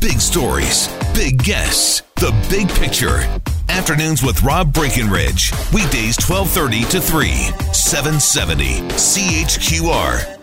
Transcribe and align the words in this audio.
Big 0.00 0.20
stories, 0.20 0.86
big 1.12 1.42
guests, 1.42 2.02
the 2.16 2.30
big 2.48 2.68
picture. 2.68 3.18
Afternoons 3.68 4.22
with 4.22 4.40
Rob 4.44 4.72
Breckenridge. 4.72 5.50
Weekdays 5.74 6.16
1230 6.20 6.84
to 6.84 7.00
3, 7.00 7.28
770 7.72 8.64
CHQR. 8.94 10.38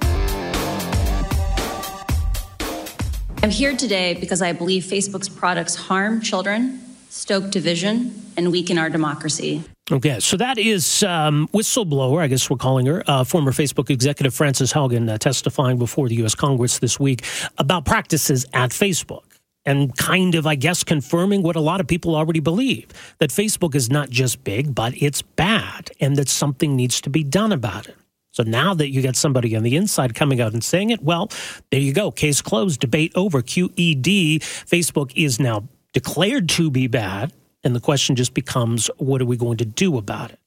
I'm 3.44 3.50
here 3.50 3.78
today 3.78 4.16
because 4.16 4.42
I 4.42 4.52
believe 4.52 4.84
Facebook's 4.84 5.30
products 5.30 5.76
harm 5.76 6.20
children, 6.20 6.82
stoke 7.08 7.50
division, 7.50 8.14
and 8.36 8.52
weaken 8.52 8.78
our 8.78 8.90
democracy. 8.90 9.64
Okay, 9.90 10.20
so 10.20 10.36
that 10.36 10.58
is 10.58 11.02
um, 11.04 11.48
whistleblower, 11.54 12.20
I 12.20 12.28
guess 12.28 12.50
we're 12.50 12.58
calling 12.58 12.88
her, 12.88 13.06
uh, 13.08 13.24
former 13.24 13.54
Facebook 13.54 13.90
executive 13.90 14.34
Frances 14.34 14.74
Haugen 14.74 15.10
uh, 15.10 15.18
testifying 15.18 15.78
before 15.78 16.10
the 16.10 16.16
U.S. 16.16 16.36
Congress 16.36 16.80
this 16.80 17.00
week 17.00 17.24
about 17.58 17.86
practices 17.86 18.46
at 18.54 18.72
Facebook 18.72 19.22
and 19.66 19.96
kind 19.98 20.36
of, 20.36 20.46
I 20.46 20.56
guess, 20.56 20.84
confirming 20.84 21.42
what 21.42 21.56
a 21.56 21.62
lot 21.62 21.82
of 21.82 21.88
people 21.88 22.16
already 22.16 22.40
believe 22.40 22.88
that 23.18 23.32
Facebook 23.32 23.76
is 23.76 23.90
not 23.90 24.10
just 24.10 24.44
big, 24.44 24.76
but 24.76 24.94
it's 25.02 25.22
bad 25.22 25.92
and 26.00 26.16
that 26.18 26.30
something 26.30 26.76
needs 26.76 27.02
to 27.02 27.10
be 27.10 27.24
done 27.24 27.52
about 27.52 27.88
it. 27.88 27.96
So 28.32 28.44
now 28.44 28.74
that 28.74 28.90
you 28.90 29.02
get 29.02 29.16
somebody 29.16 29.56
on 29.56 29.64
the 29.64 29.78
inside 29.78 30.14
coming 30.14 30.42
out 30.42 30.52
and 30.52 30.64
saying 30.64 30.90
it, 30.90 31.02
well, 31.02 31.32
there 31.72 31.80
you 31.80 31.94
go. 31.94 32.12
Case 32.12 32.42
closed, 32.42 32.82
debate 32.82 33.14
over. 33.16 33.42
QED, 33.42 34.40
Facebook 34.40 35.14
is 35.16 35.40
now 35.40 35.64
declared 35.94 36.50
to 36.50 36.70
be 36.70 36.88
bad. 36.88 37.32
And 37.64 37.74
the 37.74 37.80
question 37.80 38.16
just 38.16 38.34
becomes 38.34 38.92
what 38.98 39.22
are 39.22 39.26
we 39.26 39.38
going 39.38 39.58
to 39.58 39.66
do 39.66 39.98
about 39.98 40.32
it? 40.32 40.40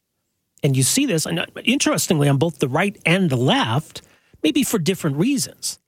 And 0.63 0.77
you 0.77 0.83
see 0.83 1.07
this, 1.07 1.25
and 1.25 1.45
interestingly, 1.65 2.29
on 2.29 2.37
both 2.37 2.59
the 2.59 2.69
right 2.69 2.97
and 3.07 3.31
the 3.31 3.37
left, 3.37 4.03
maybe 4.43 4.63
for 4.65 4.79
different 4.79 5.17
reasons. 5.17 5.79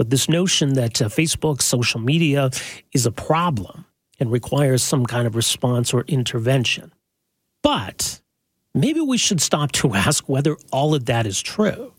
But 0.00 0.08
this 0.08 0.30
notion 0.30 0.72
that 0.76 1.02
uh, 1.02 1.10
Facebook, 1.10 1.60
social 1.60 2.00
media 2.00 2.48
is 2.94 3.04
a 3.04 3.12
problem 3.12 3.84
and 4.18 4.32
requires 4.32 4.82
some 4.82 5.04
kind 5.04 5.26
of 5.26 5.36
response 5.36 5.92
or 5.92 6.06
intervention. 6.08 6.94
But 7.62 8.22
maybe 8.74 9.02
we 9.02 9.18
should 9.18 9.42
stop 9.42 9.72
to 9.72 9.92
ask 10.06 10.26
whether 10.26 10.56
all 10.72 10.94
of 10.94 11.04
that 11.04 11.26
is 11.26 11.42
true. 11.42 11.92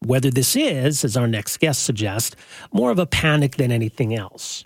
Whether 0.00 0.32
this 0.32 0.56
is, 0.56 1.04
as 1.04 1.16
our 1.16 1.28
next 1.28 1.58
guest 1.58 1.84
suggests, 1.84 2.34
more 2.72 2.90
of 2.90 2.98
a 2.98 3.06
panic 3.06 3.54
than 3.54 3.70
anything 3.70 4.16
else. 4.16 4.64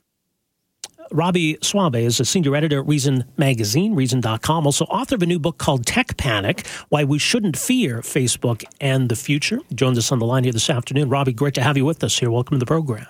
Robby 1.12 1.58
Soave 1.60 1.96
is 1.96 2.20
a 2.20 2.24
senior 2.24 2.56
editor 2.56 2.80
at 2.80 2.86
Reason 2.86 3.24
Magazine, 3.36 3.94
Reason.com, 3.94 4.66
also 4.66 4.86
author 4.86 5.14
of 5.14 5.22
a 5.22 5.26
new 5.26 5.38
book 5.38 5.58
called 5.58 5.84
Tech 5.84 6.16
Panic 6.16 6.66
Why 6.88 7.04
We 7.04 7.18
Shouldn't 7.18 7.58
Fear 7.58 7.98
Facebook 8.00 8.64
and 8.80 9.08
the 9.08 9.16
Future. 9.16 9.60
He 9.68 9.74
joins 9.74 9.98
us 9.98 10.10
on 10.10 10.18
the 10.18 10.26
line 10.26 10.44
here 10.44 10.52
this 10.52 10.70
afternoon. 10.70 11.08
Robby, 11.10 11.32
great 11.32 11.54
to 11.54 11.62
have 11.62 11.76
you 11.76 11.84
with 11.84 12.02
us 12.02 12.18
here. 12.18 12.30
Welcome 12.30 12.56
to 12.56 12.58
the 12.58 12.66
program. 12.66 13.06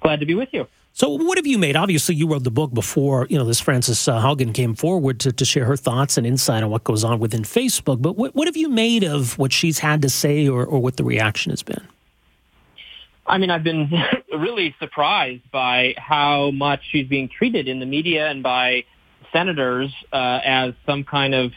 Glad 0.00 0.20
to 0.20 0.26
be 0.26 0.34
with 0.34 0.50
you. 0.52 0.68
So, 0.94 1.08
what 1.08 1.38
have 1.38 1.46
you 1.46 1.58
made? 1.58 1.74
Obviously, 1.74 2.14
you 2.14 2.28
wrote 2.28 2.44
the 2.44 2.50
book 2.50 2.74
before 2.74 3.26
you 3.30 3.38
know 3.38 3.44
this. 3.44 3.60
Frances 3.60 4.06
uh, 4.06 4.20
Haugen 4.20 4.52
came 4.52 4.74
forward 4.74 5.20
to, 5.20 5.32
to 5.32 5.44
share 5.44 5.64
her 5.64 5.76
thoughts 5.76 6.18
and 6.18 6.26
insight 6.26 6.62
on 6.62 6.70
what 6.70 6.84
goes 6.84 7.02
on 7.02 7.18
within 7.18 7.42
Facebook. 7.42 8.02
But 8.02 8.16
what, 8.16 8.34
what 8.34 8.46
have 8.46 8.58
you 8.58 8.68
made 8.68 9.02
of 9.02 9.38
what 9.38 9.52
she's 9.52 9.78
had 9.78 10.02
to 10.02 10.10
say, 10.10 10.48
or, 10.48 10.66
or 10.66 10.80
what 10.80 10.98
the 10.98 11.04
reaction 11.04 11.50
has 11.50 11.62
been? 11.62 11.82
I 13.26 13.38
mean, 13.38 13.50
I've 13.50 13.64
been 13.64 13.90
really 14.32 14.74
surprised 14.78 15.50
by 15.50 15.94
how 15.96 16.50
much 16.50 16.80
she's 16.90 17.06
being 17.08 17.28
treated 17.28 17.68
in 17.68 17.80
the 17.80 17.86
media 17.86 18.28
and 18.28 18.42
by 18.42 18.84
senators 19.32 19.92
uh, 20.12 20.40
as 20.44 20.74
some 20.86 21.04
kind 21.04 21.34
of 21.34 21.52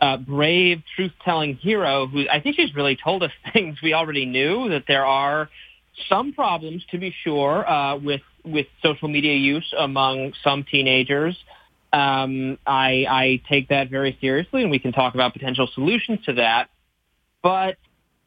uh, 0.00 0.16
brave, 0.16 0.82
truth-telling 0.94 1.56
hero 1.56 2.06
who 2.06 2.28
I 2.30 2.40
think 2.40 2.56
she's 2.56 2.74
really 2.74 2.96
told 3.02 3.22
us 3.22 3.32
things 3.52 3.78
we 3.82 3.94
already 3.94 4.26
knew, 4.26 4.68
that 4.70 4.84
there 4.86 5.04
are 5.04 5.48
some 6.08 6.32
problems, 6.32 6.84
to 6.92 6.98
be 6.98 7.14
sure, 7.24 7.68
uh, 7.68 7.96
with, 7.96 8.20
with 8.44 8.66
social 8.82 9.08
media 9.08 9.34
use 9.34 9.74
among 9.76 10.32
some 10.44 10.64
teenagers. 10.70 11.36
Um, 11.92 12.58
I, 12.66 13.06
I 13.08 13.42
take 13.48 13.68
that 13.68 13.90
very 13.90 14.16
seriously, 14.20 14.62
and 14.62 14.70
we 14.70 14.78
can 14.78 14.92
talk 14.92 15.14
about 15.14 15.32
potential 15.32 15.68
solutions 15.74 16.20
to 16.26 16.34
that. 16.34 16.68
But 17.42 17.76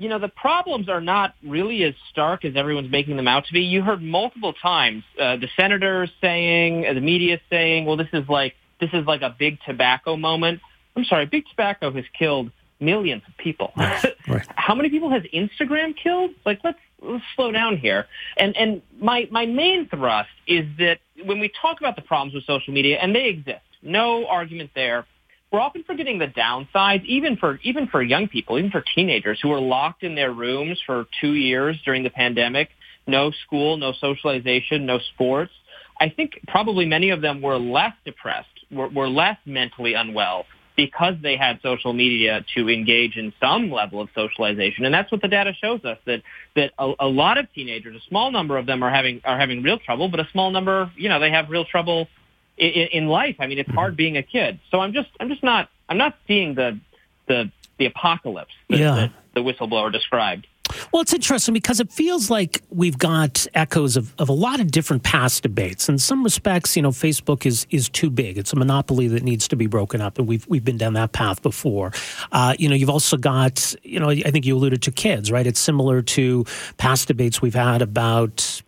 you 0.02 0.10
know, 0.10 0.18
the 0.18 0.30
problems 0.30 0.90
are 0.90 1.00
not 1.00 1.36
really 1.44 1.84
as 1.84 1.94
stark 2.10 2.44
as 2.44 2.56
everyone's 2.56 2.90
making 2.90 3.18
them 3.18 3.28
out 3.28 3.46
to 3.46 3.54
be. 3.54 3.62
You 3.62 3.84
heard 3.84 4.02
multiple 4.02 4.52
times 4.52 5.04
uh, 5.20 5.38
the 5.38 5.48
senators 5.56 6.10
saying, 6.20 6.88
uh, 6.88 6.94
the 6.94 7.02
media 7.02 7.40
saying, 7.52 7.86
well, 7.86 7.98
this 7.98 8.08
is 8.12 8.28
like, 8.28 8.56
this 8.80 8.90
is 8.94 9.06
like 9.06 9.22
a 9.22 9.30
big 9.38 9.60
tobacco 9.64 10.18
moment. 10.18 10.60
I'm 10.96 11.06
sorry, 11.06 11.28
big 11.28 11.46
tobacco 11.48 11.92
has 11.92 12.04
killed 12.18 12.50
millions 12.80 13.22
of 13.28 13.38
people. 13.38 13.74
Right. 14.28 14.48
How 14.56 14.76
many 14.76 14.90
people 14.90 15.10
has 15.10 15.24
Instagram 15.34 15.96
killed? 15.98 16.32
Like, 16.46 16.62
let's, 16.64 16.78
let's 17.02 17.24
slow 17.36 17.52
down 17.52 17.78
here. 17.78 18.06
And, 18.38 18.56
and 18.56 18.82
my, 19.00 19.28
my 19.30 19.46
main 19.46 19.90
thrust 19.90 20.30
is 20.48 20.66
that 20.78 21.00
when 21.26 21.40
we 21.40 21.52
talk 21.62 21.82
about 21.82 21.96
the 21.96 22.02
problems 22.04 22.36
with 22.36 22.46
social 22.46 22.72
media, 22.74 22.98
and 23.02 23.14
they 23.14 23.26
exist, 23.26 23.66
no 23.82 24.28
argument 24.28 24.72
there, 24.74 25.06
we're 25.52 25.60
often 25.60 25.84
forgetting 25.84 26.18
the 26.20 26.28
downsides, 26.28 27.04
even 27.06 27.36
for 27.36 27.60
even 27.64 27.88
for 27.88 28.02
young 28.02 28.28
people, 28.28 28.58
even 28.58 28.72
for 28.72 28.84
teenagers 28.96 29.40
who 29.42 29.50
were 29.50 29.60
locked 29.60 30.04
in 30.04 30.16
their 30.16 30.32
rooms 30.32 30.80
for 30.86 31.06
two 31.20 31.34
years 31.34 31.78
during 31.84 32.04
the 32.04 32.10
pandemic, 32.10 32.70
no 33.06 33.32
school, 33.46 33.78
no 33.78 33.94
socialization, 34.00 34.86
no 34.86 35.00
sports. 35.14 35.52
I 36.00 36.10
think 36.10 36.40
probably 36.48 36.86
many 36.86 37.10
of 37.10 37.22
them 37.22 37.42
were 37.42 37.58
less 37.58 37.94
depressed, 38.06 38.48
were, 38.72 38.88
were 38.88 39.10
less 39.10 39.38
mentally 39.46 39.94
unwell 39.94 40.46
because 40.78 41.16
they 41.22 41.36
had 41.36 41.60
social 41.62 41.94
media 41.94 42.44
to 42.56 42.70
engage 42.70 43.18
in 43.18 43.34
some 43.40 43.70
level 43.70 44.02
of 44.02 44.10
socialization. 44.16 44.86
And 44.86 44.94
that's 44.94 45.12
what 45.12 45.22
the 45.22 45.28
data 45.28 45.54
shows 45.62 45.84
us 45.84 45.98
that 46.06 46.22
that 46.56 46.72
a, 46.80 46.94
a 47.02 47.08
lot 47.08 47.38
of 47.38 47.52
teenagers, 47.54 47.96
a 47.96 48.10
small 48.10 48.32
number 48.32 48.58
of 48.58 48.66
them 48.66 48.84
are 48.84 48.90
having 48.90 49.22
are 49.26 49.38
having 49.38 49.64
real 49.64 49.80
trouble, 49.80 50.08
but 50.08 50.22
a 50.22 50.28
small 50.32 50.50
number, 50.50 50.90
you 50.96 51.10
know, 51.10 51.20
they 51.20 51.32
have 51.32 51.50
real 51.50 51.66
trouble 51.66 52.08
in, 52.62 52.88
in 52.88 53.08
life. 53.08 53.36
I 53.40 53.48
mean, 53.48 53.60
it's 53.60 53.72
hard 53.72 53.96
being 53.98 54.18
a 54.18 54.24
kid. 54.24 54.60
So 54.70 54.80
I'm 54.80 54.94
just, 54.94 55.10
I'm 55.20 55.30
just 55.30 55.44
not, 55.44 55.70
I'm 55.90 55.98
not 55.98 56.16
seeing 56.28 56.56
the, 56.56 56.80
the, 57.28 57.52
the 57.78 57.88
apocalypse 57.88 58.54
that, 58.70 58.80
yeah. 58.80 58.96
that 58.96 59.12
the 59.34 59.42
whistleblower 59.42 59.92
described. 59.92 60.48
Well, 60.94 61.02
it's 61.02 61.14
interesting 61.14 61.54
because 61.54 61.82
it 61.82 61.92
feels 61.92 62.30
like 62.30 62.62
we've 62.70 62.98
got 62.98 63.46
echoes 63.54 63.98
of, 63.98 64.14
of 64.18 64.30
a 64.30 64.34
lot 64.34 64.62
of 64.62 64.72
different 64.72 65.04
past 65.04 65.44
debates. 65.44 65.90
In 65.90 65.98
some 65.98 66.24
respects, 66.24 66.78
you 66.78 66.82
know, 66.82 66.92
Facebook 66.92 67.46
is 67.46 67.68
is 67.72 67.90
too 67.90 68.10
big. 68.10 68.38
It's 68.38 68.54
a 68.54 68.56
monopoly 68.56 69.10
that 69.10 69.22
needs 69.22 69.50
to 69.50 69.58
be 69.58 69.68
broken 69.68 70.00
up, 70.00 70.18
and 70.18 70.30
we've 70.30 70.48
we've 70.48 70.64
been 70.64 70.78
down 70.78 70.94
that 70.94 71.12
path 71.12 71.42
before. 71.42 71.92
Uh, 72.32 72.56
you 72.58 72.70
know, 72.70 72.76
you've 72.76 72.90
also 72.90 73.18
got, 73.18 73.76
you 73.84 74.00
know, 74.00 74.10
I 74.10 74.32
think 74.32 74.46
you 74.46 74.56
alluded 74.56 74.82
to 74.84 74.92
kids, 74.92 75.30
right? 75.30 75.46
It's 75.46 75.60
similar 75.60 76.02
to 76.04 76.46
past 76.78 77.10
debates 77.10 77.42
we've 77.42 77.54
had 77.54 77.82
about 77.82 78.62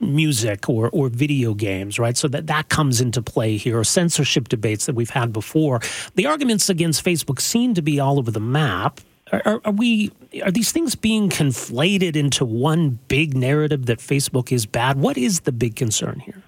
music 0.00 0.68
or, 0.68 0.88
or 0.90 1.08
video 1.08 1.54
games, 1.54 1.98
right? 1.98 2.16
So 2.16 2.28
that, 2.28 2.46
that 2.46 2.68
comes 2.68 3.00
into 3.00 3.22
play 3.22 3.56
here, 3.56 3.78
or 3.78 3.84
censorship 3.84 4.48
debates 4.48 4.86
that 4.86 4.94
we've 4.94 5.10
had 5.10 5.32
before. 5.32 5.80
The 6.14 6.26
arguments 6.26 6.68
against 6.68 7.04
Facebook 7.04 7.40
seem 7.40 7.74
to 7.74 7.82
be 7.82 8.00
all 8.00 8.18
over 8.18 8.30
the 8.30 8.40
map. 8.40 9.00
Are, 9.32 9.60
are, 9.64 9.72
we 9.72 10.10
are 10.42 10.50
these 10.50 10.72
things 10.72 10.94
being 10.94 11.28
conflated 11.28 12.16
into 12.16 12.44
one 12.44 12.98
big 13.08 13.36
narrative 13.36 13.86
that 13.86 13.98
Facebook 13.98 14.50
is 14.50 14.66
bad? 14.66 14.98
What 14.98 15.16
is 15.16 15.40
the 15.40 15.52
big 15.52 15.76
concern 15.76 16.20
here? 16.20 16.42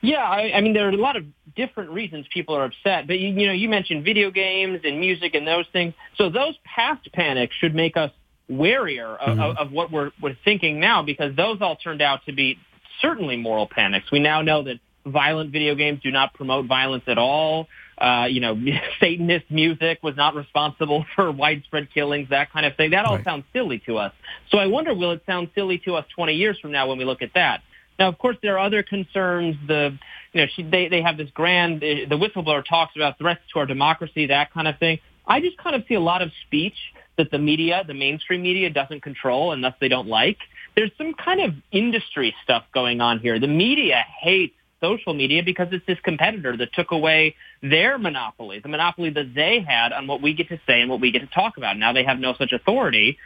Yeah, 0.00 0.22
I, 0.22 0.52
I 0.54 0.60
mean 0.60 0.74
there 0.74 0.86
are 0.86 0.90
a 0.90 0.96
lot 0.96 1.16
of 1.16 1.24
different 1.54 1.90
reasons 1.90 2.26
people 2.32 2.54
are 2.54 2.64
upset, 2.64 3.06
but 3.06 3.18
you, 3.18 3.28
you 3.28 3.46
know 3.46 3.52
you 3.52 3.68
mentioned 3.68 4.04
video 4.04 4.30
games 4.30 4.80
and 4.84 5.00
music 5.00 5.34
and 5.34 5.46
those 5.46 5.66
things. 5.72 5.94
So 6.16 6.28
those 6.28 6.56
past 6.64 7.10
panics 7.12 7.54
should 7.56 7.74
make 7.74 7.96
us 7.96 8.10
warier 8.52 9.16
of, 9.18 9.38
mm-hmm. 9.38 9.58
of, 9.58 9.72
what 9.72 9.90
we're, 9.90 10.10
we're 10.20 10.36
thinking 10.44 10.80
now 10.80 11.02
because 11.02 11.34
those 11.36 11.58
all 11.60 11.76
turned 11.76 12.02
out 12.02 12.20
to 12.26 12.32
be 12.32 12.58
certainly 13.00 13.36
moral 13.36 13.66
panics. 13.66 14.10
We 14.10 14.20
now 14.20 14.42
know 14.42 14.62
that 14.64 14.78
violent 15.04 15.50
video 15.50 15.74
games 15.74 16.00
do 16.02 16.10
not 16.10 16.34
promote 16.34 16.66
violence 16.66 17.04
at 17.06 17.18
all. 17.18 17.68
Uh, 17.98 18.26
you 18.30 18.40
know, 18.40 18.58
Satanist 19.00 19.50
music 19.50 20.00
was 20.02 20.16
not 20.16 20.34
responsible 20.34 21.04
for 21.16 21.30
widespread 21.30 21.88
killings, 21.92 22.28
that 22.30 22.52
kind 22.52 22.66
of 22.66 22.76
thing. 22.76 22.90
That 22.90 23.04
all 23.04 23.16
right. 23.16 23.24
sounds 23.24 23.44
silly 23.52 23.82
to 23.86 23.98
us. 23.98 24.12
So 24.50 24.58
I 24.58 24.66
wonder, 24.66 24.94
will 24.94 25.12
it 25.12 25.22
sound 25.26 25.50
silly 25.54 25.78
to 25.84 25.94
us 25.94 26.04
20 26.14 26.34
years 26.34 26.58
from 26.60 26.72
now 26.72 26.88
when 26.88 26.98
we 26.98 27.04
look 27.04 27.22
at 27.22 27.34
that? 27.34 27.62
Now, 27.98 28.08
of 28.08 28.18
course, 28.18 28.36
there 28.42 28.58
are 28.58 28.66
other 28.66 28.82
concerns. 28.82 29.56
The 29.66 29.98
you 30.32 30.40
know, 30.40 30.46
she, 30.56 30.62
they 30.62 30.88
they 30.88 31.02
have 31.02 31.16
this 31.18 31.30
grand. 31.30 31.80
The 31.80 32.06
whistleblower 32.18 32.64
talks 32.64 32.96
about 32.96 33.18
threats 33.18 33.40
to 33.52 33.60
our 33.60 33.66
democracy, 33.66 34.26
that 34.26 34.52
kind 34.52 34.66
of 34.66 34.78
thing. 34.78 34.98
I 35.26 35.40
just 35.40 35.58
kind 35.58 35.76
of 35.76 35.84
see 35.86 35.94
a 35.94 36.00
lot 36.00 36.22
of 36.22 36.30
speech 36.46 36.76
that 37.16 37.30
the 37.30 37.38
media, 37.38 37.84
the 37.86 37.94
mainstream 37.94 38.42
media, 38.42 38.70
doesn't 38.70 39.02
control 39.02 39.52
and 39.52 39.62
thus 39.62 39.74
they 39.80 39.88
don't 39.88 40.08
like. 40.08 40.38
there's 40.74 40.90
some 40.96 41.12
kind 41.14 41.40
of 41.40 41.54
industry 41.70 42.34
stuff 42.42 42.64
going 42.72 43.00
on 43.00 43.18
here. 43.18 43.38
The 43.38 43.46
media 43.46 44.02
hates 44.20 44.54
social 44.80 45.14
media 45.14 45.42
because 45.42 45.68
it's 45.70 45.86
this 45.86 45.98
competitor 46.02 46.56
that 46.56 46.72
took 46.72 46.90
away 46.90 47.36
their 47.62 47.98
monopoly, 47.98 48.58
the 48.58 48.68
monopoly 48.68 49.10
that 49.10 49.34
they 49.34 49.60
had 49.60 49.92
on 49.92 50.06
what 50.06 50.20
we 50.20 50.34
get 50.34 50.48
to 50.48 50.58
say 50.66 50.80
and 50.80 50.90
what 50.90 51.00
we 51.00 51.12
get 51.12 51.20
to 51.20 51.28
talk 51.28 51.56
about. 51.56 51.76
Now 51.76 51.92
they 51.92 52.04
have 52.04 52.18
no 52.18 52.34
such 52.36 52.52
authority. 52.52 53.18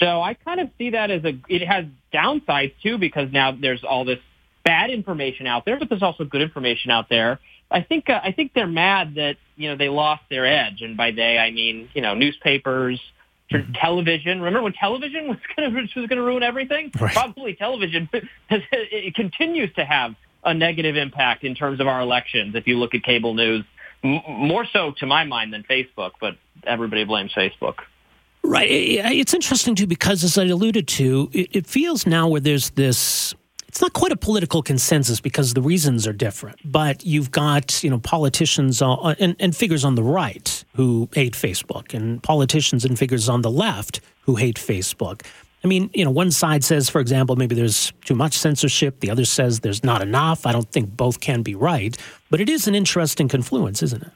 So 0.00 0.20
I 0.22 0.34
kind 0.34 0.58
of 0.58 0.70
see 0.78 0.90
that 0.90 1.10
as 1.10 1.24
a, 1.24 1.38
it 1.48 1.66
has 1.66 1.84
downsides 2.12 2.72
too 2.82 2.98
because 2.98 3.30
now 3.32 3.52
there's 3.52 3.84
all 3.84 4.04
this 4.04 4.18
bad 4.64 4.90
information 4.90 5.46
out 5.46 5.64
there, 5.64 5.78
but 5.78 5.88
there's 5.88 6.02
also 6.02 6.24
good 6.24 6.42
information 6.42 6.90
out 6.90 7.08
there. 7.08 7.38
I 7.70 7.82
think 7.82 8.08
uh, 8.10 8.20
I 8.22 8.32
think 8.32 8.52
they're 8.54 8.66
mad 8.66 9.14
that 9.16 9.36
you 9.56 9.68
know 9.68 9.76
they 9.76 9.88
lost 9.88 10.22
their 10.30 10.46
edge, 10.46 10.82
and 10.82 10.96
by 10.96 11.10
they 11.10 11.38
I 11.38 11.50
mean 11.50 11.88
you 11.94 12.02
know 12.02 12.14
newspapers, 12.14 13.00
mm-hmm. 13.52 13.72
television. 13.72 14.38
Remember 14.38 14.62
when 14.62 14.72
television 14.72 15.28
was 15.28 15.38
going 15.56 15.70
to 15.70 15.80
was 15.80 15.90
going 15.94 16.08
to 16.16 16.22
ruin 16.22 16.42
everything? 16.42 16.90
Right. 16.98 17.12
Probably 17.12 17.54
television 17.54 18.08
it 18.50 19.14
continues 19.14 19.72
to 19.74 19.84
have 19.84 20.14
a 20.44 20.54
negative 20.54 20.96
impact 20.96 21.44
in 21.44 21.54
terms 21.54 21.80
of 21.80 21.86
our 21.88 22.00
elections. 22.00 22.54
If 22.54 22.66
you 22.66 22.78
look 22.78 22.94
at 22.94 23.02
cable 23.02 23.34
news, 23.34 23.64
M- 24.04 24.22
more 24.28 24.66
so 24.72 24.92
to 24.98 25.06
my 25.06 25.24
mind 25.24 25.52
than 25.52 25.64
Facebook, 25.64 26.12
but 26.20 26.36
everybody 26.64 27.04
blames 27.04 27.32
Facebook. 27.34 27.76
Right. 28.42 28.70
It's 28.70 29.34
interesting 29.34 29.74
too 29.74 29.88
because, 29.88 30.22
as 30.22 30.38
I 30.38 30.44
alluded 30.44 30.86
to, 30.88 31.28
it 31.32 31.66
feels 31.66 32.06
now 32.06 32.28
where 32.28 32.40
there's 32.40 32.70
this 32.70 33.34
it's 33.76 33.82
not 33.82 33.92
quite 33.92 34.10
a 34.10 34.16
political 34.16 34.62
consensus 34.62 35.20
because 35.20 35.52
the 35.52 35.60
reasons 35.60 36.06
are 36.06 36.12
different. 36.14 36.58
But 36.64 37.04
you've 37.04 37.30
got 37.30 37.84
you 37.84 37.90
know 37.90 37.98
politicians 37.98 38.80
uh, 38.80 39.14
and, 39.20 39.36
and 39.38 39.54
figures 39.54 39.84
on 39.84 39.96
the 39.96 40.02
right 40.02 40.64
who 40.76 41.10
hate 41.12 41.34
Facebook, 41.34 41.92
and 41.92 42.22
politicians 42.22 42.86
and 42.86 42.98
figures 42.98 43.28
on 43.28 43.42
the 43.42 43.50
left 43.50 44.00
who 44.22 44.36
hate 44.36 44.56
Facebook. 44.56 45.26
I 45.62 45.66
mean, 45.66 45.90
you 45.92 46.06
know, 46.06 46.10
one 46.10 46.30
side 46.30 46.64
says, 46.64 46.88
for 46.88 47.02
example, 47.02 47.36
maybe 47.36 47.54
there's 47.54 47.92
too 48.06 48.14
much 48.14 48.32
censorship. 48.38 49.00
The 49.00 49.10
other 49.10 49.26
says 49.26 49.60
there's 49.60 49.84
not 49.84 50.00
enough. 50.00 50.46
I 50.46 50.52
don't 50.52 50.72
think 50.72 50.96
both 50.96 51.20
can 51.20 51.42
be 51.42 51.54
right, 51.54 51.94
but 52.30 52.40
it 52.40 52.48
is 52.48 52.66
an 52.66 52.74
interesting 52.74 53.28
confluence, 53.28 53.82
isn't 53.82 54.02
it? 54.02 54.12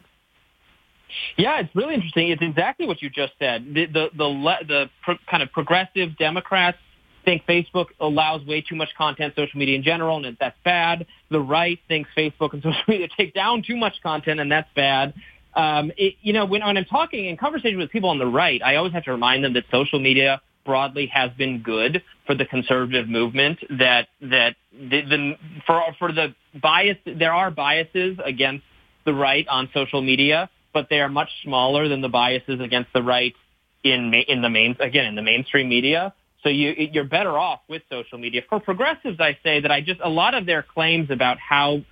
Yeah, 1.37 1.61
it's 1.61 1.77
really 1.77 1.93
interesting. 1.93 2.31
It's 2.31 2.41
exactly 2.41 2.87
what 2.87 3.03
you 3.03 3.11
just 3.11 3.35
said. 3.39 3.75
The 3.75 3.85
the 3.85 4.09
the, 4.15 4.57
the 4.67 4.91
pro, 5.03 5.17
kind 5.31 5.43
of 5.43 5.53
progressive 5.53 6.17
Democrats 6.17 6.79
think 7.25 7.45
Facebook 7.47 7.87
allows 8.01 8.45
way 8.47 8.61
too 8.61 8.77
much 8.77 8.91
content, 8.97 9.35
social 9.37 9.59
media 9.59 9.77
in 9.77 9.83
general, 9.83 10.25
and 10.25 10.37
that's 10.39 10.59
bad. 10.65 11.07
The 11.31 11.41
right 11.41 11.79
thinks 11.89 12.11
Facebook 12.17 12.53
and 12.53 12.63
social 12.63 12.83
media 12.89 13.09
take 13.17 13.35
down 13.35 13.63
too 13.63 13.77
much 13.77 13.95
content, 14.03 14.41
and 14.41 14.51
that's 14.51 14.69
bad. 14.75 15.15
Um, 15.55 15.91
it, 15.97 16.15
you 16.23 16.33
know, 16.33 16.45
when, 16.45 16.65
when 16.65 16.77
I'm 16.77 16.85
talking 16.85 17.27
in 17.27 17.37
conversation 17.37 17.79
with 17.79 17.91
people 17.91 18.11
on 18.11 18.19
the 18.19 18.27
right, 18.27 18.63
I 18.63 18.77
always 18.77 18.93
have 18.93 19.05
to 19.05 19.13
remind 19.13 19.43
them 19.45 19.55
that 19.55 19.65
social 19.71 19.99
media 19.99 20.41
broadly 20.65 21.07
has 21.07 21.31
been 21.37 21.63
good 21.63 22.03
for 22.27 22.35
the 22.35 22.45
conservative 22.45 23.09
movement. 23.09 23.59
That 23.71 24.09
that 24.21 24.57
the, 24.73 25.03
the 25.03 25.37
for 25.67 25.83
for 25.99 26.13
the 26.13 26.35
bias, 26.55 26.99
there 27.05 27.33
are 27.33 27.51
biases 27.51 28.19
against 28.25 28.65
the 29.05 29.15
right 29.15 29.47
on 29.49 29.69
social 29.75 30.03
media, 30.03 30.49
but 30.73 30.89
they 30.91 31.01
are 31.01 31.09
much 31.09 31.31
smaller 31.43 31.89
than 31.89 32.01
the 32.01 32.09
biases 32.09 32.61
against 32.61 32.93
the 32.93 33.03
right 33.03 33.35
in 33.83 34.15
in 34.15 34.43
the 34.43 34.51
main 34.51 34.77
again 34.79 35.07
in 35.07 35.15
the 35.15 35.23
mainstream 35.23 35.69
media. 35.69 36.15
So 36.43 36.49
you, 36.49 36.75
you're 36.93 37.05
better 37.05 37.39
off 37.39 37.61
with 37.69 37.83
social 37.91 38.19
media. 38.19 38.43
For 38.49 38.61
progressives, 38.61 39.21
I 39.21 39.39
say 39.43 39.61
that 39.61 39.71
I 39.71 39.81
just, 39.81 40.01
a 40.03 40.09
lot 40.09 40.35
of 40.35 40.47
their 40.47 40.63
claims 40.63 41.11
about 41.11 41.39
how, 41.39 41.83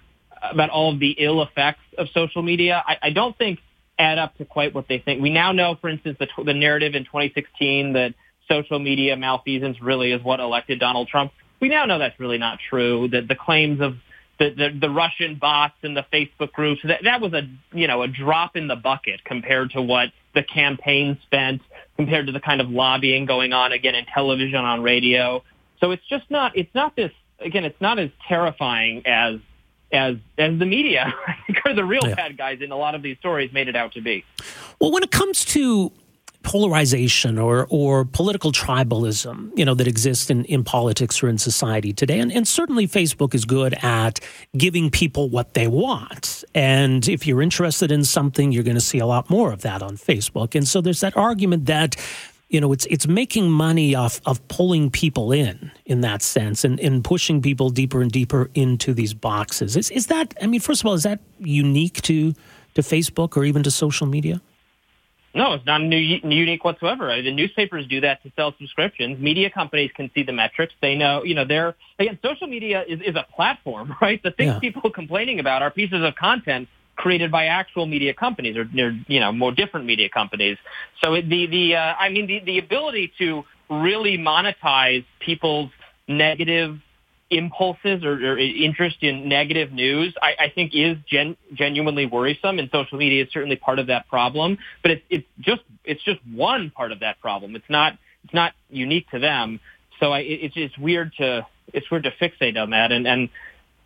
about 0.42 0.70
all 0.70 0.92
of 0.92 1.00
the 1.00 1.10
ill 1.18 1.42
effects 1.42 1.82
of 1.98 2.08
social 2.14 2.42
media, 2.42 2.82
I, 2.86 2.96
I 3.02 3.10
don't 3.10 3.36
think 3.36 3.58
add 3.98 4.18
up 4.18 4.36
to 4.38 4.44
quite 4.44 4.74
what 4.74 4.86
they 4.88 4.98
think. 4.98 5.20
We 5.20 5.30
now 5.30 5.52
know, 5.52 5.76
for 5.80 5.88
instance, 5.88 6.16
the, 6.20 6.28
the 6.44 6.54
narrative 6.54 6.94
in 6.94 7.04
2016 7.04 7.94
that 7.94 8.14
social 8.48 8.78
media 8.78 9.16
malfeasance 9.16 9.80
really 9.82 10.12
is 10.12 10.22
what 10.22 10.40
elected 10.40 10.80
Donald 10.80 11.08
Trump. 11.08 11.32
We 11.60 11.68
now 11.68 11.84
know 11.84 11.98
that's 11.98 12.18
really 12.20 12.38
not 12.38 12.58
true. 12.70 13.08
That 13.08 13.28
the 13.28 13.34
claims 13.34 13.80
of 13.80 13.96
the, 14.38 14.50
the, 14.50 14.78
the 14.80 14.90
Russian 14.90 15.34
bots 15.34 15.74
and 15.82 15.96
the 15.96 16.06
Facebook 16.12 16.52
groups, 16.52 16.80
that, 16.84 17.00
that 17.04 17.20
was 17.20 17.32
a, 17.32 17.42
you 17.72 17.88
know, 17.88 18.02
a 18.02 18.08
drop 18.08 18.56
in 18.56 18.68
the 18.68 18.76
bucket 18.76 19.24
compared 19.24 19.72
to 19.72 19.82
what 19.82 20.10
the 20.38 20.44
campaign 20.44 21.18
spent 21.24 21.60
compared 21.96 22.26
to 22.26 22.32
the 22.32 22.38
kind 22.38 22.60
of 22.60 22.70
lobbying 22.70 23.26
going 23.26 23.52
on 23.52 23.72
again 23.72 23.96
in 23.96 24.06
television 24.06 24.64
on 24.64 24.84
radio. 24.84 25.42
So 25.80 25.90
it's 25.90 26.06
just 26.08 26.30
not 26.30 26.56
it's 26.56 26.72
not 26.76 26.94
this 26.94 27.10
again 27.40 27.64
it's 27.64 27.80
not 27.80 27.98
as 27.98 28.10
terrifying 28.28 29.04
as 29.04 29.40
as 29.90 30.14
as 30.38 30.56
the 30.60 30.64
media 30.64 31.12
I 31.26 31.34
think 31.44 31.58
are 31.64 31.74
the 31.74 31.84
real 31.84 32.06
yeah. 32.06 32.14
bad 32.14 32.38
guys 32.38 32.60
in 32.60 32.70
a 32.70 32.76
lot 32.76 32.94
of 32.94 33.02
these 33.02 33.18
stories 33.18 33.52
made 33.52 33.66
it 33.66 33.74
out 33.74 33.94
to 33.94 34.00
be. 34.00 34.24
Well, 34.80 34.92
when 34.92 35.02
it 35.02 35.10
comes 35.10 35.44
to 35.46 35.90
polarization 36.48 37.38
or 37.38 37.66
or 37.68 38.06
political 38.06 38.52
tribalism, 38.52 39.50
you 39.54 39.66
know, 39.66 39.74
that 39.74 39.86
exists 39.86 40.30
in, 40.30 40.46
in 40.46 40.64
politics 40.64 41.22
or 41.22 41.28
in 41.28 41.36
society 41.36 41.92
today. 41.92 42.18
And, 42.18 42.32
and 42.32 42.48
certainly 42.48 42.88
Facebook 42.88 43.34
is 43.34 43.44
good 43.44 43.74
at 43.82 44.18
giving 44.56 44.88
people 44.88 45.28
what 45.28 45.52
they 45.52 45.66
want. 45.66 46.44
And 46.54 47.06
if 47.06 47.26
you're 47.26 47.42
interested 47.42 47.92
in 47.92 48.02
something, 48.02 48.50
you're 48.50 48.64
going 48.64 48.76
to 48.76 48.88
see 48.92 48.98
a 48.98 49.04
lot 49.04 49.28
more 49.28 49.52
of 49.52 49.60
that 49.60 49.82
on 49.82 49.98
Facebook. 49.98 50.54
And 50.54 50.66
so 50.66 50.80
there's 50.80 51.00
that 51.00 51.14
argument 51.18 51.66
that 51.66 51.96
you 52.48 52.62
know, 52.62 52.72
it's 52.72 52.86
it's 52.86 53.06
making 53.06 53.50
money 53.50 53.94
off 53.94 54.22
of 54.24 54.36
pulling 54.48 54.88
people 54.88 55.32
in 55.32 55.70
in 55.84 56.00
that 56.00 56.22
sense 56.22 56.64
and, 56.64 56.80
and 56.80 57.04
pushing 57.04 57.42
people 57.42 57.68
deeper 57.68 58.00
and 58.00 58.10
deeper 58.10 58.48
into 58.54 58.94
these 58.94 59.12
boxes. 59.12 59.76
Is 59.76 59.90
is 59.90 60.06
that 60.06 60.32
I 60.40 60.46
mean, 60.46 60.60
first 60.60 60.80
of 60.80 60.86
all, 60.86 60.94
is 60.94 61.02
that 61.02 61.20
unique 61.40 62.00
to 62.08 62.32
to 62.72 62.80
Facebook 62.80 63.36
or 63.36 63.44
even 63.44 63.62
to 63.64 63.70
social 63.70 64.06
media? 64.06 64.40
No, 65.34 65.52
it's 65.52 65.66
not 65.66 65.82
new, 65.82 65.96
unique 65.96 66.64
whatsoever. 66.64 67.20
The 67.20 67.32
newspapers 67.32 67.86
do 67.86 68.00
that 68.00 68.22
to 68.22 68.32
sell 68.34 68.54
subscriptions. 68.58 69.18
Media 69.18 69.50
companies 69.50 69.90
can 69.94 70.10
see 70.14 70.22
the 70.22 70.32
metrics. 70.32 70.72
They 70.80 70.94
know, 70.94 71.22
you 71.22 71.34
know, 71.34 71.44
they're, 71.44 71.74
again, 71.98 72.18
social 72.22 72.46
media 72.46 72.84
is, 72.88 73.00
is 73.00 73.14
a 73.14 73.26
platform, 73.34 73.94
right? 74.02 74.22
The 74.22 74.30
things 74.30 74.54
yeah. 74.54 74.58
people 74.60 74.82
are 74.84 74.92
complaining 74.92 75.38
about 75.38 75.62
are 75.62 75.70
pieces 75.70 76.02
of 76.02 76.14
content 76.16 76.68
created 76.96 77.30
by 77.30 77.46
actual 77.46 77.86
media 77.86 78.12
companies 78.12 78.56
or, 78.56 78.64
you 78.72 79.20
know, 79.20 79.30
more 79.30 79.52
different 79.52 79.86
media 79.86 80.08
companies. 80.08 80.56
So 81.02 81.14
it, 81.14 81.28
the, 81.28 81.46
the, 81.46 81.76
uh, 81.76 81.94
I 81.98 82.08
mean, 82.08 82.26
the, 82.26 82.40
the 82.40 82.58
ability 82.58 83.12
to 83.18 83.44
really 83.70 84.18
monetize 84.18 85.04
people's 85.20 85.70
negative 86.08 86.78
impulses 87.30 88.04
or, 88.04 88.12
or, 88.12 88.38
interest 88.38 88.96
in 89.02 89.28
negative 89.28 89.72
news, 89.72 90.14
I, 90.22 90.44
I 90.44 90.52
think 90.54 90.74
is 90.74 90.96
gen, 91.06 91.36
genuinely 91.52 92.06
worrisome, 92.06 92.58
and 92.58 92.70
social 92.70 92.98
media 92.98 93.24
is 93.24 93.32
certainly 93.32 93.56
part 93.56 93.78
of 93.78 93.88
that 93.88 94.08
problem. 94.08 94.58
But 94.82 94.92
it's 94.92 95.02
it's 95.10 95.26
just 95.40 95.62
it's 95.84 96.02
just 96.02 96.20
one 96.26 96.70
part 96.70 96.92
of 96.92 97.00
that 97.00 97.20
problem. 97.20 97.54
It's 97.54 97.68
not 97.68 97.98
it's 98.24 98.34
not 98.34 98.54
unique 98.70 99.10
to 99.10 99.18
them. 99.18 99.60
So 100.00 100.12
I, 100.12 100.20
it's 100.20 100.54
it's 100.56 100.76
weird 100.78 101.12
to 101.18 101.46
it's 101.72 101.90
weird 101.90 102.04
to 102.04 102.10
fixate 102.12 102.60
on 102.60 102.70
that, 102.70 102.92
and 102.92 103.06
and 103.06 103.28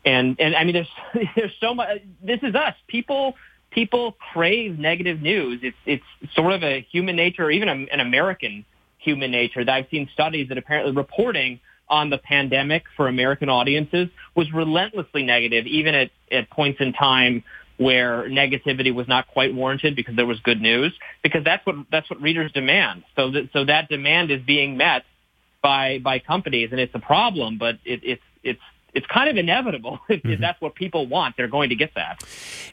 and 0.05 0.37
and 0.39 0.55
I 0.55 0.65
mean 0.65 0.75
there's 0.75 1.29
there's 1.37 1.55
so 1.61 1.75
much. 1.75 2.01
This 2.23 2.41
is 2.43 2.55
us. 2.55 2.75
People 2.87 3.35
people 3.71 4.17
crave 4.33 4.79
negative 4.79 5.21
news. 5.21 5.61
It's 5.63 5.77
it's 5.85 6.35
sort 6.35 6.53
of 6.53 6.63
a 6.63 6.81
human 6.93 7.17
nature, 7.17 7.45
or 7.45 7.51
even 7.51 7.69
a, 7.69 7.73
an 7.93 8.01
American 8.01 8.65
human 8.99 9.31
nature. 9.31 9.65
That 9.65 9.75
I've 9.75 9.89
seen 9.91 10.09
studies 10.13 10.49
that 10.49 10.59
apparently 10.59 10.93
reporting 10.93 11.61
on 11.89 12.11
the 12.11 12.19
pandemic 12.19 12.85
for 12.97 13.09
American 13.09 13.49
audiences 13.49 14.09
was 14.35 14.53
relentlessly 14.53 15.23
negative, 15.23 15.67
even 15.67 15.95
at, 15.95 16.11
at 16.31 16.49
points 16.51 16.81
in 16.81 16.93
time 16.93 17.45
where 17.77 18.29
negativity 18.29 18.95
was 18.95 19.09
not 19.09 19.27
quite 19.29 19.55
warranted 19.55 19.97
because 19.97 20.17
there 20.17 20.27
was 20.27 20.41
good 20.41 20.61
news, 20.61 20.93
because 21.23 21.45
that's 21.45 21.65
what 21.67 21.77
that's 21.91 22.09
what 22.09 22.21
readers 22.21 22.53
demand. 22.53 23.03
So 23.17 23.31
that 23.33 23.51
so 23.53 23.65
that 23.65 23.89
demand 23.89 24.31
is 24.31 24.43
being 24.43 24.77
met 24.77 25.05
by 25.63 25.99
by 25.99 26.19
companies, 26.19 26.71
and 26.71 26.81
it's 26.81 26.95
a 26.95 27.01
problem, 27.01 27.59
but 27.59 27.79
it, 27.85 28.01
it's 28.03 28.23
it's 28.43 28.61
it's 28.95 29.07
kind 29.07 29.29
of 29.31 29.37
inevitable 29.37 30.01
if, 30.09 30.23
mm-hmm. 30.23 30.41
that's 30.41 30.61
what 30.61 30.75
people 30.75 31.07
want 31.07 31.37
they're 31.37 31.49
going 31.49 31.71
to 31.71 31.75
get 31.75 31.95
that 31.95 32.23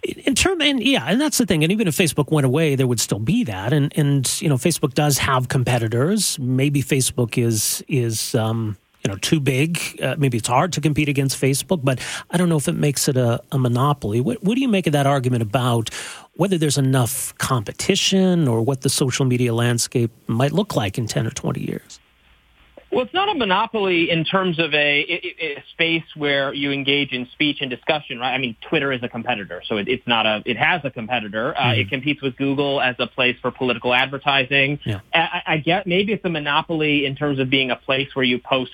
in 0.04 0.36
term 0.36 0.62
and 0.62 0.84
yeah 0.84 1.06
and 1.06 1.20
that's 1.20 1.38
the 1.38 1.46
thing 1.46 1.64
and 1.64 1.72
even 1.72 1.88
if 1.88 1.96
facebook 1.96 2.32
went 2.32 2.46
away 2.46 2.76
there 2.76 2.88
would 2.88 3.00
still 3.00 3.20
be 3.20 3.44
that 3.44 3.72
and 3.74 3.98
and 3.98 4.42
you 4.42 4.50
know 4.50 4.56
facebook 4.56 4.94
does 4.94 5.18
have 5.18 5.48
competitors 5.48 6.38
maybe 6.40 6.84
facebook 6.84 7.38
is 7.38 7.84
is 7.88 8.36
um 8.36 8.78
you 9.04 9.12
know 9.12 9.18
too 9.18 9.40
big. 9.40 9.80
Uh, 10.02 10.16
maybe 10.18 10.38
it's 10.38 10.48
hard 10.48 10.74
to 10.74 10.82
compete 10.82 11.10
against 11.10 11.40
Facebook, 11.40 11.82
but 11.84 12.00
I 12.30 12.38
don't 12.38 12.50
know 12.50 12.58
if 12.58 12.68
it 12.68 12.76
makes 12.76 13.08
it 13.08 13.18
a, 13.18 13.42
a 13.52 13.58
monopoly. 13.58 14.22
What, 14.22 14.44
what 14.44 14.56
do 14.56 14.62
you 14.62 14.68
make 14.68 14.88
of 14.88 14.94
that 14.94 15.08
argument 15.08 15.42
about 15.42 15.94
whether 16.34 16.58
there's 16.58 16.78
enough 16.78 17.38
competition 17.38 18.48
or 18.48 18.62
what 18.62 18.82
the 18.82 18.90
social 18.90 19.26
media 19.26 19.54
landscape 19.54 20.12
might 20.28 20.52
look 20.52 20.76
like 20.76 20.98
in 20.98 21.08
ten 21.08 21.26
or 21.26 21.32
twenty 21.32 21.62
years? 21.62 22.00
Well, 22.92 23.06
it's 23.06 23.14
not 23.14 23.30
a 23.30 23.36
monopoly 23.36 24.10
in 24.10 24.26
terms 24.26 24.58
of 24.58 24.74
a, 24.74 24.78
a, 24.78 25.64
space 25.74 26.04
where 26.16 26.54
you 26.54 26.72
engage 26.72 27.12
in 27.12 27.28
speech 27.34 27.58
and 27.62 27.70
discussion, 27.70 28.20
right? 28.20 28.34
I 28.34 28.38
mean, 28.40 28.56
Twitter 28.68 28.92
is 28.92 29.04
a 29.04 29.10
competitor, 29.10 29.62
so 29.68 29.78
it, 29.78 29.88
it's 29.88 30.08
not 30.08 30.26
a. 30.26 30.42
It 30.46 30.58
has 30.58 30.82
a 30.84 30.90
competitor. 30.90 31.56
Uh, 31.56 31.62
mm-hmm. 31.62 31.82
It 31.82 31.90
competes 31.90 32.22
with 32.22 32.36
Google 32.38 32.82
as 32.82 32.96
a 32.98 33.08
place 33.08 33.36
for 33.42 33.52
political 33.52 33.94
advertising. 33.94 34.80
Yeah. 34.86 35.02
I, 35.14 35.42
I 35.46 35.58
get 35.58 35.86
maybe 35.86 36.14
it's 36.14 36.26
a 36.26 36.30
monopoly 36.30 37.06
in 37.06 37.16
terms 37.16 37.40
of 37.40 37.50
being 37.50 37.70
a 37.70 37.76
place 37.76 38.10
where 38.16 38.26
you 38.26 38.40
post 38.40 38.72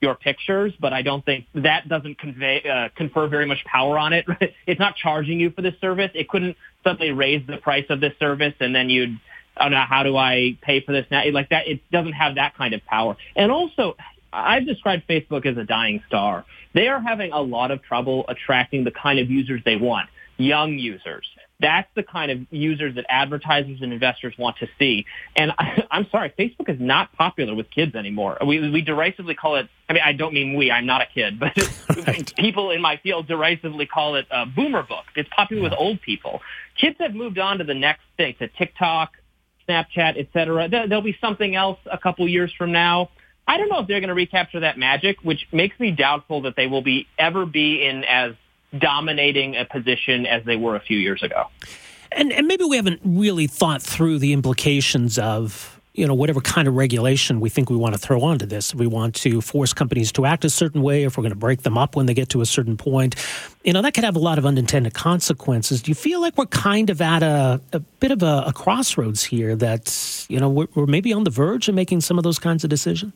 your 0.00 0.14
pictures, 0.14 0.72
but 0.80 0.92
I 0.92 1.02
don't 1.02 1.24
think 1.24 1.46
that 1.54 1.88
doesn't 1.88 2.18
convey 2.18 2.62
uh, 2.62 2.88
confer 2.96 3.26
very 3.26 3.46
much 3.46 3.64
power 3.64 3.98
on 3.98 4.12
it. 4.12 4.26
it's 4.66 4.78
not 4.78 4.96
charging 4.96 5.40
you 5.40 5.50
for 5.50 5.62
this 5.62 5.74
service. 5.80 6.10
It 6.14 6.28
couldn't 6.28 6.56
suddenly 6.84 7.10
raise 7.10 7.46
the 7.46 7.56
price 7.56 7.86
of 7.90 8.00
this 8.00 8.12
service, 8.18 8.54
and 8.60 8.74
then 8.74 8.88
you'd, 8.88 9.18
oh 9.60 9.68
no, 9.68 9.80
how 9.88 10.02
do 10.02 10.16
I 10.16 10.58
pay 10.62 10.80
for 10.80 10.92
this 10.92 11.06
now? 11.10 11.22
Like 11.30 11.50
that, 11.50 11.66
it 11.66 11.80
doesn't 11.90 12.12
have 12.12 12.36
that 12.36 12.56
kind 12.56 12.74
of 12.74 12.84
power. 12.84 13.16
And 13.36 13.50
also, 13.50 13.96
I've 14.32 14.66
described 14.66 15.04
Facebook 15.08 15.46
as 15.46 15.56
a 15.56 15.64
dying 15.64 16.02
star. 16.06 16.44
They 16.74 16.88
are 16.88 17.00
having 17.00 17.32
a 17.32 17.40
lot 17.40 17.70
of 17.70 17.82
trouble 17.82 18.24
attracting 18.28 18.84
the 18.84 18.90
kind 18.90 19.18
of 19.18 19.30
users 19.30 19.62
they 19.64 19.76
want, 19.76 20.08
young 20.36 20.78
users. 20.78 21.26
That's 21.60 21.88
the 21.96 22.04
kind 22.04 22.30
of 22.30 22.46
users 22.52 22.94
that 22.94 23.06
advertisers 23.08 23.80
and 23.82 23.92
investors 23.92 24.32
want 24.38 24.58
to 24.58 24.68
see. 24.78 25.06
And 25.34 25.52
I, 25.58 25.82
am 25.90 26.06
sorry, 26.10 26.32
Facebook 26.38 26.68
is 26.68 26.80
not 26.80 27.12
popular 27.14 27.54
with 27.54 27.70
kids 27.70 27.94
anymore. 27.94 28.38
We, 28.46 28.70
we 28.70 28.82
derisively 28.82 29.34
call 29.34 29.56
it, 29.56 29.68
I 29.88 29.92
mean, 29.94 30.02
I 30.04 30.12
don't 30.12 30.34
mean 30.34 30.54
we, 30.54 30.70
I'm 30.70 30.86
not 30.86 31.02
a 31.02 31.06
kid, 31.06 31.40
but 31.40 31.52
right. 32.06 32.32
people 32.36 32.70
in 32.70 32.80
my 32.80 32.98
field 32.98 33.26
derisively 33.26 33.86
call 33.86 34.14
it 34.14 34.26
a 34.30 34.46
boomer 34.46 34.82
book. 34.82 35.06
It's 35.16 35.28
popular 35.34 35.62
yeah. 35.62 35.70
with 35.70 35.78
old 35.78 36.00
people. 36.02 36.40
Kids 36.80 36.96
have 37.00 37.14
moved 37.14 37.38
on 37.38 37.58
to 37.58 37.64
the 37.64 37.74
next 37.74 38.02
thing, 38.16 38.36
to 38.38 38.46
TikTok, 38.46 39.12
Snapchat, 39.68 40.18
et 40.18 40.28
cetera. 40.32 40.68
There'll 40.68 41.02
be 41.02 41.16
something 41.20 41.54
else 41.54 41.78
a 41.90 41.98
couple 41.98 42.26
years 42.28 42.52
from 42.56 42.72
now. 42.72 43.10
I 43.46 43.56
don't 43.56 43.68
know 43.68 43.80
if 43.80 43.88
they're 43.88 44.00
going 44.00 44.08
to 44.08 44.14
recapture 44.14 44.60
that 44.60 44.78
magic, 44.78 45.18
which 45.22 45.46
makes 45.52 45.78
me 45.80 45.90
doubtful 45.90 46.42
that 46.42 46.54
they 46.56 46.66
will 46.66 46.82
be 46.82 47.06
ever 47.18 47.46
be 47.46 47.84
in 47.84 48.04
as 48.04 48.34
dominating 48.78 49.56
a 49.56 49.64
position 49.64 50.26
as 50.26 50.44
they 50.44 50.56
were 50.56 50.76
a 50.76 50.80
few 50.80 50.98
years 50.98 51.22
ago. 51.22 51.44
And, 52.12 52.32
and 52.32 52.46
maybe 52.46 52.64
we 52.64 52.76
haven't 52.76 53.00
really 53.04 53.46
thought 53.46 53.82
through 53.82 54.18
the 54.18 54.32
implications 54.32 55.18
of 55.18 55.77
you 55.94 56.06
know 56.06 56.14
whatever 56.14 56.40
kind 56.40 56.68
of 56.68 56.74
regulation 56.74 57.40
we 57.40 57.48
think 57.48 57.70
we 57.70 57.76
want 57.76 57.94
to 57.94 57.98
throw 57.98 58.22
onto 58.22 58.46
this. 58.46 58.74
We 58.74 58.86
want 58.86 59.14
to 59.16 59.40
force 59.40 59.72
companies 59.72 60.12
to 60.12 60.26
act 60.26 60.44
a 60.44 60.50
certain 60.50 60.82
way, 60.82 61.04
if 61.04 61.16
we're 61.16 61.22
going 61.22 61.32
to 61.32 61.38
break 61.38 61.62
them 61.62 61.76
up 61.76 61.96
when 61.96 62.06
they 62.06 62.14
get 62.14 62.28
to 62.30 62.40
a 62.40 62.46
certain 62.46 62.76
point, 62.76 63.16
you 63.64 63.72
know 63.72 63.82
that 63.82 63.94
could 63.94 64.04
have 64.04 64.16
a 64.16 64.20
lot 64.20 64.38
of 64.38 64.46
unintended 64.46 64.94
consequences. 64.94 65.82
Do 65.82 65.90
you 65.90 65.94
feel 65.94 66.20
like 66.20 66.36
we're 66.36 66.46
kind 66.46 66.90
of 66.90 67.00
at 67.00 67.22
a, 67.22 67.60
a 67.72 67.80
bit 67.80 68.10
of 68.10 68.22
a, 68.22 68.44
a 68.46 68.52
crossroads 68.52 69.24
here? 69.24 69.56
That 69.56 70.26
you 70.28 70.38
know 70.38 70.48
we're, 70.48 70.68
we're 70.74 70.86
maybe 70.86 71.12
on 71.12 71.24
the 71.24 71.30
verge 71.30 71.68
of 71.68 71.74
making 71.74 72.00
some 72.02 72.18
of 72.18 72.24
those 72.24 72.38
kinds 72.38 72.64
of 72.64 72.70
decisions. 72.70 73.12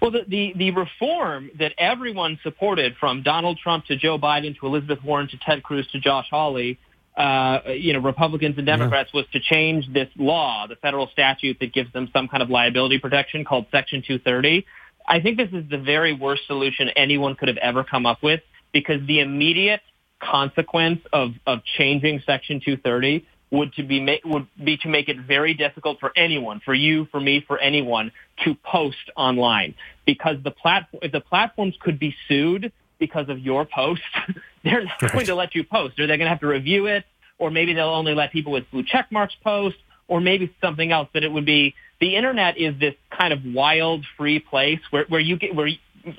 Well, 0.00 0.10
the, 0.10 0.24
the, 0.26 0.52
the, 0.56 0.70
reform 0.72 1.50
that 1.58 1.72
everyone 1.78 2.38
supported, 2.42 2.96
from 2.96 3.22
Donald 3.22 3.58
Trump 3.58 3.86
to 3.86 3.96
Joe 3.96 4.18
Biden 4.18 4.58
to 4.58 4.66
Elizabeth 4.66 5.02
Warren 5.04 5.28
to 5.28 5.38
Ted 5.38 5.62
Cruz 5.62 5.86
to 5.92 6.00
Josh 6.00 6.26
Hawley, 6.30 6.78
uh, 7.16 7.60
you 7.68 7.92
know, 7.92 7.98
Republicans 7.98 8.56
and 8.56 8.66
Democrats, 8.66 9.10
yeah. 9.12 9.20
was 9.20 9.26
to 9.32 9.40
change 9.40 9.92
this 9.92 10.08
law, 10.16 10.66
the 10.66 10.76
federal 10.76 11.08
statute 11.08 11.58
that 11.60 11.72
gives 11.72 11.92
them 11.92 12.08
some 12.12 12.28
kind 12.28 12.42
of 12.42 12.48
liability 12.48 12.98
protection 12.98 13.44
called 13.44 13.66
Section 13.70 14.02
230. 14.06 14.64
I 15.06 15.20
think 15.20 15.36
this 15.36 15.50
is 15.52 15.68
the 15.68 15.78
very 15.78 16.12
worst 16.12 16.46
solution 16.46 16.88
anyone 16.90 17.34
could 17.34 17.48
have 17.48 17.58
ever 17.58 17.84
come 17.84 18.06
up 18.06 18.22
with 18.22 18.40
because 18.72 19.06
the 19.06 19.20
immediate 19.20 19.82
consequence 20.22 21.00
of, 21.12 21.32
of 21.46 21.60
changing 21.76 22.22
Section 22.24 22.60
230 22.64 23.26
would 23.50 23.74
to 23.74 23.82
be 23.82 24.00
ma- 24.00 24.16
would 24.24 24.46
be 24.64 24.78
to 24.78 24.88
make 24.88 25.08
it 25.10 25.18
very 25.20 25.52
difficult 25.52 26.00
for 26.00 26.10
anyone, 26.16 26.60
for 26.64 26.72
you, 26.72 27.06
for 27.10 27.20
me, 27.20 27.44
for 27.46 27.58
anyone 27.58 28.10
to 28.44 28.54
post 28.64 29.10
online 29.14 29.74
because 30.06 30.36
the 30.42 30.50
platform 30.50 31.00
if 31.02 31.12
the 31.12 31.20
platforms 31.20 31.74
could 31.80 31.98
be 31.98 32.14
sued 32.28 32.72
because 33.02 33.28
of 33.28 33.38
your 33.38 33.64
post, 33.64 34.02
they're 34.64 34.84
not 34.84 35.02
right. 35.02 35.12
going 35.12 35.26
to 35.26 35.34
let 35.34 35.54
you 35.54 35.64
post, 35.64 35.98
or 35.98 36.06
they're 36.06 36.16
going 36.16 36.26
to 36.26 36.30
have 36.30 36.40
to 36.40 36.46
review 36.46 36.86
it, 36.86 37.04
or 37.38 37.50
maybe 37.50 37.74
they'll 37.74 37.88
only 37.88 38.14
let 38.14 38.32
people 38.32 38.52
with 38.52 38.70
blue 38.70 38.84
check 38.84 39.10
marks 39.10 39.34
post, 39.42 39.76
or 40.08 40.20
maybe 40.20 40.54
something 40.60 40.92
else. 40.92 41.08
But 41.12 41.24
it 41.24 41.32
would 41.32 41.46
be 41.46 41.74
the 42.00 42.16
internet 42.16 42.58
is 42.58 42.78
this 42.78 42.94
kind 43.10 43.32
of 43.32 43.40
wild, 43.44 44.04
free 44.16 44.38
place 44.38 44.80
where 44.90 45.04
where 45.08 45.20
you 45.20 45.36
get 45.36 45.54
where 45.54 45.68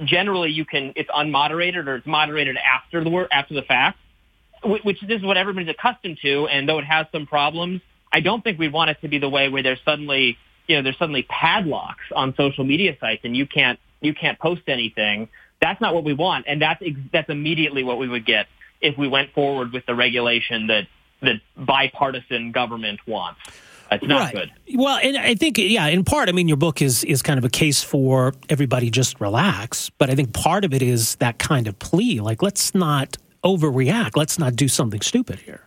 generally 0.06 0.52
you 0.52 0.66
can 0.66 0.94
it's 0.96 1.10
unmoderated 1.10 1.88
or 1.88 1.96
it's 1.96 2.08
moderated 2.08 2.58
after 2.58 3.04
the 3.04 3.28
after 3.32 3.54
the 3.54 3.64
fact 3.64 3.98
which 4.66 5.02
this 5.02 5.20
is 5.20 5.24
what 5.24 5.38
everybody's 5.38 5.70
accustomed 5.70 6.18
to. 6.22 6.48
And 6.48 6.68
though 6.68 6.80
it 6.80 6.86
has 6.86 7.08
some 7.12 7.26
problems, 7.26 7.82
I 8.12 8.20
don't 8.20 8.44
think 8.44 8.60
we 8.60 8.70
want 8.70 8.90
it 8.92 8.98
to 9.02 9.08
be 9.08 9.20
the 9.20 9.30
way 9.30 9.50
where 9.50 9.64
there's 9.64 9.80
suddenly, 9.84 10.38
you 10.68 10.76
know, 10.76 10.84
there's 10.84 10.98
suddenly 10.98 11.24
padlocks 11.24 12.06
on 12.16 12.34
social 12.36 12.64
media 12.64 12.96
sites 13.00 13.22
and 13.24 13.36
you 13.36 13.46
can't, 13.46 13.80
you 14.02 14.14
can't 14.14 14.40
post 14.40 14.62
anything. 14.68 15.30
That's 15.64 15.80
not 15.80 15.96
what 15.96 16.04
we 16.04 16.14
want. 16.14 16.44
And 16.46 16.62
that's, 16.62 16.84
that's 17.14 17.30
immediately 17.30 17.84
what 17.84 17.98
we 17.98 18.10
would 18.10 18.26
get 18.26 18.48
if 18.82 18.98
we 18.98 19.08
went 19.08 19.32
forward 19.32 19.72
with 19.72 19.86
the 19.86 19.96
regulation 19.96 20.68
that, 20.68 20.88
that 21.22 21.36
bipartisan 21.56 22.52
government 22.52 23.00
wants. 23.08 23.40
It's 23.90 24.04
not 24.04 24.34
right. 24.34 24.52
good. 24.66 24.78
Well, 24.78 25.00
and 25.02 25.18
I 25.18 25.36
think, 25.36 25.58
yeah, 25.58 25.88
in 25.88 26.04
part, 26.04 26.28
I 26.28 26.34
mean, 26.34 26.50
your 26.50 26.58
book 26.58 26.82
is 26.82 27.04
is 27.04 27.22
kind 27.22 27.38
of 27.38 27.46
a 27.46 27.50
case 27.50 27.82
for 27.82 28.34
everybody 28.50 28.90
just 28.90 29.22
relax. 29.22 29.90
But 29.92 30.10
I 30.10 30.16
think 30.16 30.34
part 30.34 30.66
of 30.66 30.74
it 30.74 30.82
is 30.82 31.16
that 31.18 31.38
kind 31.38 31.68
of 31.68 31.78
plea, 31.80 32.20
like 32.20 32.42
let's 32.42 32.74
not 32.76 33.18
overreact. 33.44 34.18
Let's 34.18 34.40
not 34.40 34.56
do 34.56 34.68
something 34.68 35.02
stupid 35.02 35.40
here. 35.40 35.62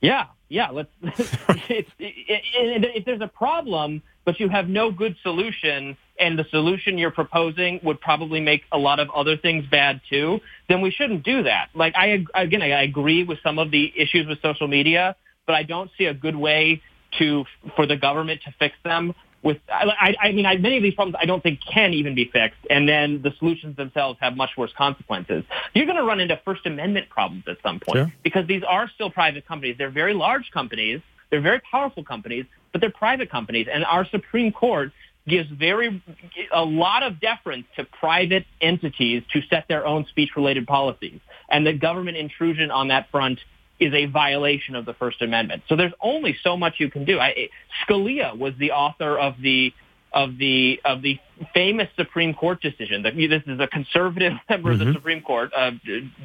Yeah, 0.00 0.26
yeah. 0.48 0.70
Let's. 0.70 0.90
it, 1.02 1.88
it, 1.98 2.22
it, 2.54 2.84
if 2.94 3.04
there's 3.04 3.20
a 3.20 3.28
problem, 3.28 4.02
but 4.24 4.38
you 4.38 4.48
have 4.48 4.68
no 4.68 4.92
good 4.92 5.16
solution, 5.22 5.96
and 6.22 6.38
the 6.38 6.46
solution 6.50 6.98
you're 6.98 7.10
proposing 7.10 7.80
would 7.82 8.00
probably 8.00 8.40
make 8.40 8.62
a 8.70 8.78
lot 8.78 9.00
of 9.00 9.10
other 9.10 9.36
things 9.36 9.66
bad 9.66 10.00
too, 10.08 10.40
then 10.68 10.80
we 10.80 10.90
shouldn't 10.90 11.24
do 11.24 11.42
that. 11.42 11.68
Like 11.74 11.94
I 11.96 12.24
again, 12.34 12.62
I 12.62 12.82
agree 12.82 13.24
with 13.24 13.38
some 13.42 13.58
of 13.58 13.70
the 13.70 13.92
issues 13.96 14.26
with 14.28 14.40
social 14.40 14.68
media, 14.68 15.16
but 15.46 15.56
I 15.56 15.64
don't 15.64 15.90
see 15.98 16.06
a 16.06 16.14
good 16.14 16.36
way 16.36 16.80
to 17.18 17.44
for 17.76 17.86
the 17.86 17.96
government 17.96 18.40
to 18.44 18.54
fix 18.58 18.74
them 18.84 19.14
with 19.42 19.58
I, 19.68 20.14
I 20.20 20.32
mean 20.32 20.46
I, 20.46 20.56
many 20.56 20.76
of 20.76 20.82
these 20.84 20.94
problems 20.94 21.16
I 21.20 21.26
don't 21.26 21.42
think 21.42 21.58
can 21.60 21.92
even 21.92 22.14
be 22.14 22.26
fixed, 22.26 22.60
and 22.70 22.88
then 22.88 23.20
the 23.22 23.32
solutions 23.38 23.76
themselves 23.76 24.18
have 24.22 24.36
much 24.36 24.50
worse 24.56 24.72
consequences. 24.78 25.44
You're 25.74 25.86
going 25.86 25.98
to 25.98 26.04
run 26.04 26.20
into 26.20 26.40
First 26.44 26.64
Amendment 26.66 27.08
problems 27.10 27.44
at 27.48 27.56
some 27.62 27.80
point 27.80 27.96
sure. 27.96 28.12
because 28.22 28.46
these 28.46 28.62
are 28.62 28.88
still 28.94 29.10
private 29.10 29.46
companies. 29.46 29.76
They're 29.76 29.90
very 29.90 30.14
large 30.14 30.50
companies. 30.52 31.00
They're 31.30 31.40
very 31.40 31.60
powerful 31.68 32.04
companies, 32.04 32.44
but 32.70 32.80
they're 32.80 32.90
private 32.90 33.30
companies, 33.30 33.66
and 33.72 33.84
our 33.84 34.06
Supreme 34.06 34.52
Court 34.52 34.92
gives 35.28 35.48
very 35.50 36.02
a 36.52 36.64
lot 36.64 37.02
of 37.02 37.20
deference 37.20 37.66
to 37.76 37.84
private 37.84 38.44
entities 38.60 39.22
to 39.32 39.40
set 39.48 39.66
their 39.68 39.86
own 39.86 40.06
speech-related 40.06 40.66
policies, 40.66 41.20
and 41.48 41.66
the 41.66 41.72
government 41.72 42.16
intrusion 42.16 42.70
on 42.70 42.88
that 42.88 43.10
front 43.10 43.38
is 43.78 43.92
a 43.94 44.06
violation 44.06 44.74
of 44.74 44.84
the 44.84 44.94
First 44.94 45.22
Amendment. 45.22 45.62
So 45.68 45.76
there's 45.76 45.92
only 46.00 46.36
so 46.42 46.56
much 46.56 46.74
you 46.78 46.90
can 46.90 47.04
do. 47.04 47.18
I, 47.18 47.48
Scalia 47.84 48.36
was 48.36 48.54
the 48.58 48.72
author 48.72 49.18
of 49.18 49.34
the 49.40 49.72
of 50.12 50.38
the 50.38 50.80
of 50.84 51.02
the 51.02 51.18
famous 51.54 51.88
Supreme 51.96 52.34
Court 52.34 52.60
decision. 52.60 53.02
This 53.02 53.42
is 53.46 53.60
a 53.60 53.66
conservative 53.66 54.34
member 54.48 54.70
mm-hmm. 54.70 54.72
of 54.72 54.78
the 54.78 54.84
mm-hmm. 54.84 54.94
Supreme 54.94 55.22
Court, 55.22 55.52
uh, 55.56 55.72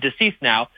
deceased 0.01 0.41
now, 0.41 0.69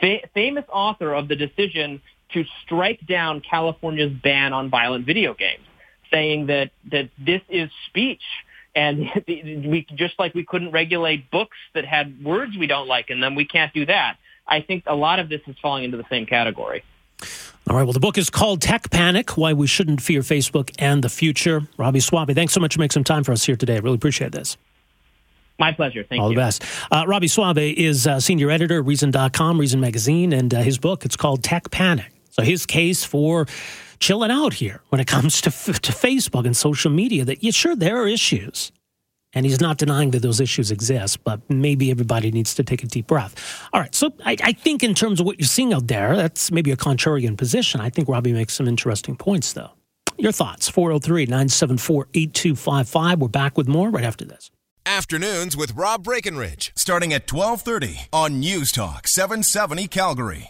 fa- 0.00 0.28
famous 0.34 0.64
author 0.72 1.14
of 1.14 1.28
the 1.28 1.36
decision 1.36 2.00
to 2.34 2.44
strike 2.64 3.00
down 3.06 3.40
California's 3.40 4.12
ban 4.22 4.52
on 4.52 4.68
violent 4.68 5.06
video 5.06 5.34
games, 5.34 5.64
saying 6.10 6.46
that 6.46 6.70
that 6.90 7.10
this 7.18 7.42
is 7.48 7.70
speech. 7.86 8.22
And 8.74 9.10
we 9.26 9.86
just 9.94 10.18
like 10.18 10.34
we 10.34 10.44
couldn't 10.44 10.70
regulate 10.70 11.30
books 11.30 11.56
that 11.74 11.84
had 11.84 12.22
words 12.22 12.56
we 12.56 12.66
don't 12.66 12.88
like 12.88 13.10
in 13.10 13.20
them, 13.20 13.34
we 13.34 13.44
can't 13.44 13.72
do 13.72 13.86
that. 13.86 14.16
I 14.46 14.62
think 14.62 14.84
a 14.86 14.94
lot 14.94 15.18
of 15.18 15.28
this 15.28 15.42
is 15.46 15.56
falling 15.60 15.84
into 15.84 15.96
the 15.96 16.06
same 16.08 16.26
category. 16.26 16.82
All 17.68 17.76
right. 17.76 17.82
Well, 17.82 17.92
the 17.92 18.00
book 18.00 18.16
is 18.16 18.30
called 18.30 18.62
Tech 18.62 18.90
Panic 18.90 19.36
Why 19.36 19.52
We 19.52 19.66
Shouldn't 19.66 20.00
Fear 20.00 20.22
Facebook 20.22 20.74
and 20.78 21.04
the 21.04 21.10
Future. 21.10 21.68
Robby 21.76 22.00
Soave, 22.00 22.34
thanks 22.34 22.54
so 22.54 22.60
much 22.60 22.74
for 22.74 22.80
making 22.80 22.92
some 22.92 23.04
time 23.04 23.24
for 23.24 23.32
us 23.32 23.44
here 23.44 23.56
today. 23.56 23.76
I 23.76 23.80
really 23.80 23.96
appreciate 23.96 24.32
this. 24.32 24.56
My 25.58 25.72
pleasure. 25.72 26.04
Thank 26.08 26.22
All 26.22 26.32
you. 26.32 26.38
All 26.38 26.44
the 26.44 26.48
best. 26.48 26.64
Uh, 26.90 27.04
Robby 27.06 27.28
Soave 27.28 27.58
is 27.58 28.06
uh, 28.06 28.20
senior 28.20 28.50
editor, 28.50 28.80
Reason.com, 28.80 29.58
Reason 29.60 29.80
Magazine, 29.80 30.32
and 30.32 30.54
uh, 30.54 30.62
his 30.62 30.78
book, 30.78 31.04
it's 31.04 31.16
called 31.16 31.42
Tech 31.42 31.70
Panic. 31.70 32.10
So 32.30 32.42
his 32.42 32.64
case 32.64 33.04
for 33.04 33.46
chilling 34.00 34.30
out 34.30 34.54
here 34.54 34.80
when 34.88 35.00
it 35.00 35.06
comes 35.06 35.40
to, 35.42 35.50
to 35.50 35.92
Facebook 35.92 36.46
and 36.46 36.56
social 36.56 36.90
media 36.90 37.24
that, 37.24 37.42
yeah, 37.42 37.50
sure, 37.50 37.76
there 37.76 38.00
are 38.02 38.08
issues. 38.08 38.72
And 39.34 39.44
he's 39.44 39.60
not 39.60 39.76
denying 39.76 40.12
that 40.12 40.22
those 40.22 40.40
issues 40.40 40.70
exist, 40.70 41.22
but 41.22 41.40
maybe 41.50 41.90
everybody 41.90 42.30
needs 42.30 42.54
to 42.54 42.64
take 42.64 42.82
a 42.82 42.86
deep 42.86 43.06
breath. 43.06 43.68
All 43.72 43.80
right. 43.80 43.94
So 43.94 44.14
I, 44.24 44.36
I, 44.42 44.52
think, 44.52 44.82
in 44.82 44.94
terms 44.94 45.20
of 45.20 45.26
what 45.26 45.38
you're 45.38 45.46
seeing 45.46 45.74
out 45.74 45.86
there, 45.86 46.16
that's 46.16 46.50
maybe 46.50 46.70
a 46.70 46.76
contrarian 46.76 47.36
position. 47.36 47.80
I 47.80 47.90
think 47.90 48.08
Robby 48.08 48.32
makes 48.32 48.54
some 48.54 48.66
interesting 48.66 49.16
points, 49.16 49.52
though. 49.52 49.70
Your 50.16 50.32
thoughts 50.32 50.68
403 50.68 51.26
974 51.26 52.08
8255. 52.14 53.20
We're 53.20 53.28
back 53.28 53.58
with 53.58 53.68
more 53.68 53.90
right 53.90 54.04
after 54.04 54.24
this. 54.24 54.50
Afternoons 54.86 55.54
with 55.54 55.76
Rob 55.76 56.02
Breckenridge, 56.02 56.72
starting 56.74 57.12
at 57.12 57.30
1230 57.30 58.08
on 58.10 58.40
News 58.40 58.72
Talk 58.72 59.06
770 59.06 59.86
Calgary. 59.88 60.46